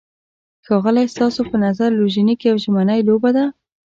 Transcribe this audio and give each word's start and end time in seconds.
ښاغلی، 0.65 1.05
ستاسو 1.13 1.41
په 1.49 1.55
نظر 1.65 1.89
لوژینګ 1.99 2.39
یوه 2.47 2.61
ژمنی 2.63 3.01
لوبه 3.07 3.29
ده؟ 3.35 3.45